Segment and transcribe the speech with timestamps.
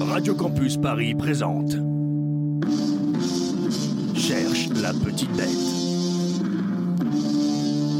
[0.00, 1.72] Radio Campus Paris présente.
[4.14, 5.48] Cherche la petite bête.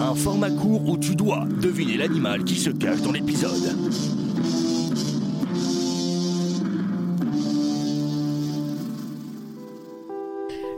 [0.00, 3.76] Un format court où tu dois deviner l'animal qui se cache dans l'épisode.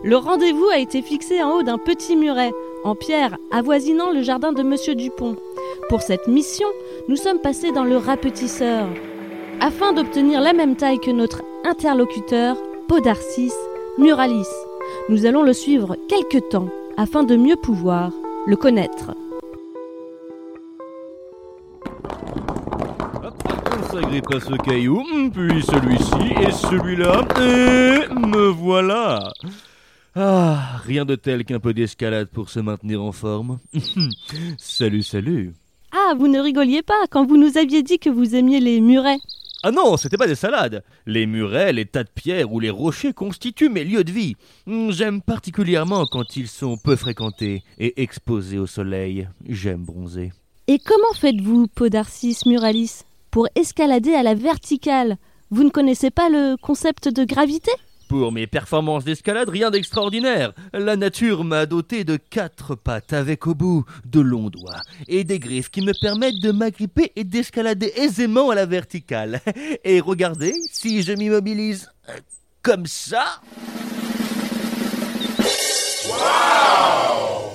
[0.02, 2.52] Le rendez-vous a été fixé en haut d'un petit muret,
[2.84, 5.36] en pierre, avoisinant le jardin de Monsieur Dupont.
[5.89, 6.68] Pour cette mission,
[7.09, 8.86] nous sommes passés dans le rapetisseur,
[9.61, 12.57] afin d'obtenir la même taille que notre interlocuteur,
[12.89, 13.53] Podarcis
[13.99, 14.49] Muralis.
[15.08, 18.12] Nous allons le suivre quelque temps, afin de mieux pouvoir
[18.46, 19.14] le connaître.
[23.22, 29.32] On s'agrippe à ce caillou, puis celui-ci et celui-là, et me voilà.
[30.17, 33.59] Ah, rien de tel qu'un peu d'escalade pour se maintenir en forme.
[34.59, 35.55] salut, salut.
[35.92, 39.19] Ah, vous ne rigoliez pas quand vous nous aviez dit que vous aimiez les murets.
[39.67, 40.84] Ah non, c'était pas des salades.
[41.06, 44.37] Les murets, les tas de pierres ou les rochers constituent mes lieux de vie.
[44.91, 49.27] J'aime particulièrement quand ils sont peu fréquentés et exposés au soleil.
[49.48, 50.33] J'aime bronzer.
[50.67, 55.17] Et comment faites-vous, Podarcis Muralis, pour escalader à la verticale?
[55.51, 57.73] Vous ne connaissez pas le concept de gravité?
[58.08, 60.52] Pour mes performances d'escalade, rien d'extraordinaire.
[60.72, 65.38] La nature m'a doté de quatre pattes avec au bout de longs doigts et des
[65.38, 69.41] griffes qui me permettent de m'agripper et d'escalader aisément à la verticale.
[69.84, 72.12] Et regardez, si je m'immobilise euh,
[72.62, 73.41] comme ça.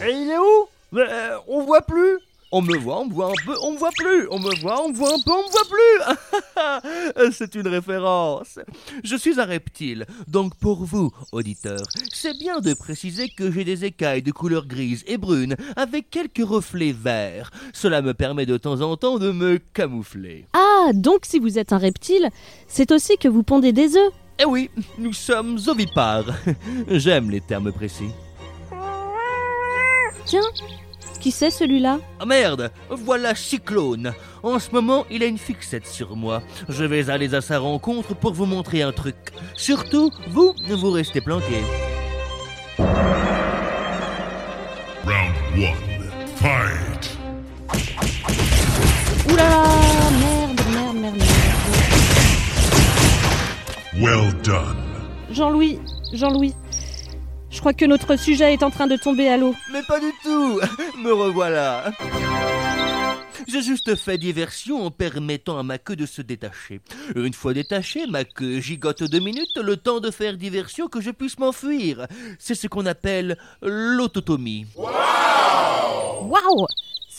[0.02, 0.97] Et il est où?
[1.00, 2.17] Euh, On voit plus?
[2.52, 4.28] On me voit, on me voit un peu, on me voit plus.
[4.31, 7.31] On me voit, on me voit un peu, on me voit plus.
[7.31, 8.58] C'est une référence.
[9.03, 13.86] Je suis un reptile, donc pour vous, auditeurs, c'est bien de préciser que j'ai des
[13.86, 17.52] écailles de couleur grise et brune avec quelques reflets verts.
[17.72, 20.47] Cela me permet de temps en temps de me camoufler.
[20.53, 22.30] Ah, donc si vous êtes un reptile,
[22.67, 24.11] c'est aussi que vous pondez des œufs.
[24.39, 26.33] Eh oui, nous sommes ovipares.
[26.89, 28.09] J'aime les termes précis.
[30.25, 30.42] Tiens,
[31.20, 34.14] qui c'est celui-là Ah merde, voilà Cyclone.
[34.44, 36.42] En ce moment, il a une fixette sur moi.
[36.70, 39.16] Je vais aller à sa rencontre pour vous montrer un truc.
[39.56, 41.64] Surtout, vous, vous restez planqués.
[45.06, 46.10] Round one.
[46.38, 47.18] Fight.
[49.30, 49.64] Ouh là là
[50.20, 51.24] Merde, merde, merde, merde.
[54.02, 54.78] Well done.
[55.32, 55.80] Jean-Louis,
[56.14, 56.54] Jean-Louis,
[57.52, 59.55] je crois que notre sujet est en train de tomber à l'eau.
[59.71, 60.60] Mais pas du tout
[61.04, 61.92] Me revoilà
[63.48, 66.82] J'ai juste fait diversion en permettant à ma queue de se détacher.
[67.15, 71.11] Une fois détachée, ma queue gigote deux minutes, le temps de faire diversion que je
[71.11, 72.08] puisse m'enfuir.
[72.38, 74.67] C'est ce qu'on appelle l'autotomie.
[74.76, 76.67] Waouh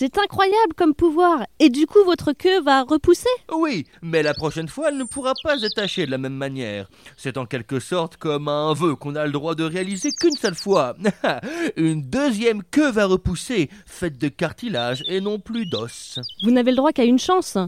[0.01, 4.67] C'est incroyable comme pouvoir Et du coup, votre queue va repousser Oui, mais la prochaine
[4.67, 6.89] fois, elle ne pourra pas être tachée de la même manière.
[7.19, 10.55] C'est en quelque sorte comme un vœu qu'on a le droit de réaliser qu'une seule
[10.55, 10.97] fois.
[11.77, 16.19] Une deuxième queue va repousser, faite de cartilage et non plus d'os.
[16.45, 17.59] Vous n'avez le droit qu'à une chance.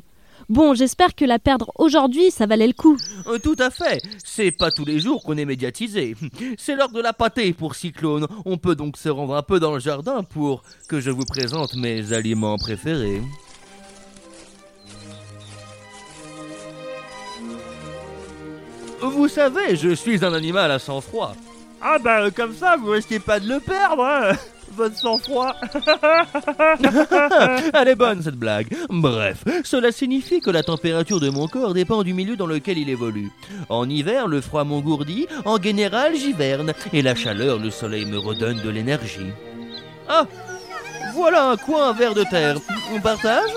[0.48, 2.96] Bon, j'espère que la perdre aujourd'hui, ça valait le coup.
[3.26, 4.02] Euh, Tout à fait.
[4.24, 6.16] C'est pas tous les jours qu'on est médiatisé.
[6.58, 8.26] C'est l'heure de la pâtée pour Cyclone.
[8.44, 11.74] On peut donc se rendre un peu dans le jardin pour que je vous présente
[11.74, 13.20] mes aliments préférés.
[19.00, 21.34] Vous savez, je suis un animal à sang-froid.
[21.80, 24.32] Ah bah comme ça, vous risquez pas de le perdre, hein
[24.74, 25.54] Votre sang-froid
[27.74, 28.68] Elle est bonne cette blague.
[28.88, 32.88] Bref, cela signifie que la température de mon corps dépend du milieu dans lequel il
[32.88, 33.30] évolue.
[33.68, 38.60] En hiver, le froid m'engourdit, en général, j'hiverne, et la chaleur, le soleil me redonne
[38.60, 39.32] de l'énergie.
[40.08, 40.26] Ah
[41.14, 42.56] Voilà un coin à verre de terre.
[42.94, 43.50] On partage?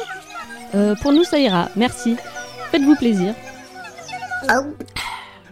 [0.73, 1.69] Euh, pour nous, ça ira.
[1.75, 2.15] Merci.
[2.71, 3.33] Faites-vous plaisir.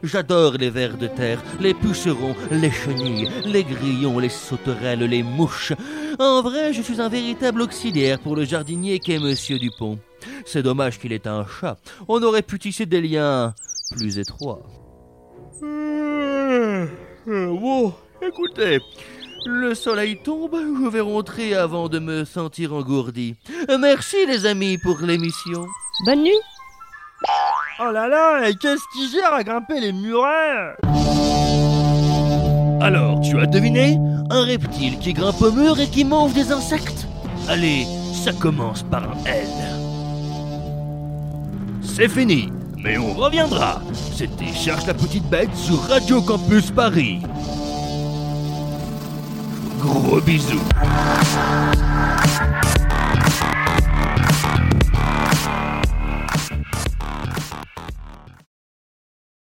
[0.04, 5.72] J'adore les vers de terre, les pucerons, les chenilles, les grillons, les sauterelles, les mouches.
[6.20, 9.98] En vrai, je suis un véritable auxiliaire pour le jardinier qu'est Monsieur Dupont.
[10.46, 11.78] C'est dommage qu'il ait un chat.
[12.10, 13.54] On aurait pu tisser des liens
[13.92, 14.62] plus étroits.
[15.64, 16.86] Euh,
[17.26, 18.80] Bon, écoutez,
[19.46, 23.36] le soleil tombe, je vais rentrer avant de me sentir engourdi.
[23.80, 25.66] Merci les amis pour l'émission.
[26.06, 26.40] Bonne nuit
[27.80, 30.76] Oh là là, et qu'est-ce qui gère à grimper les murets?
[32.82, 33.98] Alors, tu as deviné?
[34.30, 37.08] Un reptile qui grimpe au mur et qui mange des insectes?
[37.50, 39.48] Allez, ça commence par un L.
[41.82, 43.82] C'est fini, mais on reviendra.
[44.16, 47.22] C'était Cherche la petite bête sur Radio Campus Paris.
[49.80, 50.62] Gros bisous.